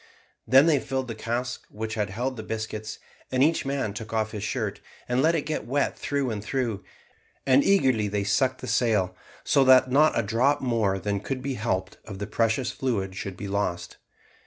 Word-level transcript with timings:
Then 0.47 0.65
they 0.65 0.79
filled 0.79 1.07
the 1.07 1.13
cask 1.13 1.67
which 1.69 1.93
had 1.93 2.09
held 2.09 2.35
the 2.35 2.41
biscuits, 2.41 2.97
and 3.31 3.43
each 3.43 3.67
man 3.67 3.93
took 3.93 4.11
off 4.11 4.31
his 4.31 4.43
shirt, 4.43 4.81
and 5.07 5.21
let 5.21 5.35
it 5.35 5.43
get 5.43 5.67
wet 5.67 5.95
through 5.95 6.31
and 6.31 6.43
through; 6.43 6.83
and 7.45 7.63
eagerly 7.63 8.07
they 8.07 8.23
sucked 8.23 8.61
the 8.61 8.67
sail, 8.67 9.15
so 9.43 9.63
that 9.65 9.91
not 9.91 10.17
a 10.17 10.23
drop 10.23 10.59
more 10.59 10.97
than 10.97 11.19
could 11.19 11.43
be 11.43 11.53
helped 11.53 11.97
of 12.03 12.17
the 12.17 12.25
precious 12.25 12.71
fluid 12.71 13.15
should 13.15 13.37
be 13.37 13.47
lost. 13.47 13.97